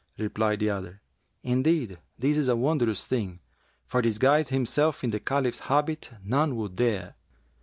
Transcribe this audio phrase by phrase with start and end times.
[0.17, 0.99] Replied the other,
[1.43, 3.39] 'Indeed this is a wondrous thing,
[3.85, 7.13] for disguise himself in the Caliph's habit none would dare.'